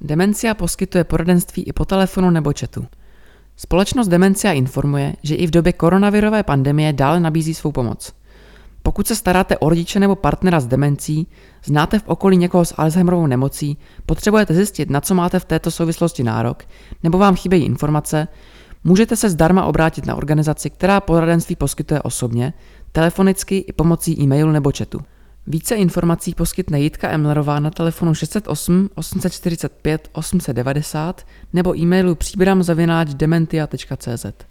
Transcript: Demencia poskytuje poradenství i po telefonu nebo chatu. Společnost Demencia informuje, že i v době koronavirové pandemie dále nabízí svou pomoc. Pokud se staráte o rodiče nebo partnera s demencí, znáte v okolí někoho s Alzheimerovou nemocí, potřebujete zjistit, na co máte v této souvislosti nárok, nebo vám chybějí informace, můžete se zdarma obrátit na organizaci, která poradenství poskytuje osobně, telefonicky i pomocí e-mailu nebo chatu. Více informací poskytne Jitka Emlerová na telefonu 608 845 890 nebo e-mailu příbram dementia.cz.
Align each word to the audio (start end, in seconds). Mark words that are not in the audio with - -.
Demencia 0.00 0.54
poskytuje 0.54 1.04
poradenství 1.04 1.62
i 1.62 1.72
po 1.72 1.84
telefonu 1.84 2.30
nebo 2.30 2.52
chatu. 2.60 2.86
Společnost 3.56 4.08
Demencia 4.08 4.52
informuje, 4.52 5.16
že 5.22 5.34
i 5.34 5.46
v 5.46 5.50
době 5.50 5.72
koronavirové 5.72 6.42
pandemie 6.42 6.92
dále 6.92 7.20
nabízí 7.20 7.54
svou 7.54 7.72
pomoc. 7.72 8.12
Pokud 8.82 9.06
se 9.06 9.16
staráte 9.16 9.58
o 9.58 9.68
rodiče 9.68 10.00
nebo 10.00 10.16
partnera 10.16 10.60
s 10.60 10.66
demencí, 10.66 11.26
znáte 11.64 11.98
v 11.98 12.02
okolí 12.06 12.36
někoho 12.36 12.64
s 12.64 12.74
Alzheimerovou 12.76 13.26
nemocí, 13.26 13.78
potřebujete 14.06 14.54
zjistit, 14.54 14.90
na 14.90 15.00
co 15.00 15.14
máte 15.14 15.38
v 15.38 15.44
této 15.44 15.70
souvislosti 15.70 16.22
nárok, 16.22 16.64
nebo 17.02 17.18
vám 17.18 17.36
chybějí 17.36 17.64
informace, 17.64 18.28
můžete 18.84 19.16
se 19.16 19.30
zdarma 19.30 19.64
obrátit 19.64 20.06
na 20.06 20.16
organizaci, 20.16 20.70
která 20.70 21.00
poradenství 21.00 21.56
poskytuje 21.56 22.02
osobně, 22.02 22.52
telefonicky 22.92 23.56
i 23.56 23.72
pomocí 23.72 24.22
e-mailu 24.22 24.52
nebo 24.52 24.72
chatu. 24.78 25.00
Více 25.50 25.74
informací 25.74 26.34
poskytne 26.34 26.80
Jitka 26.80 27.10
Emlerová 27.10 27.60
na 27.60 27.70
telefonu 27.70 28.14
608 28.14 28.90
845 28.94 30.08
890 30.12 31.26
nebo 31.52 31.78
e-mailu 31.78 32.14
příbram 32.14 32.62
dementia.cz. 33.14 34.47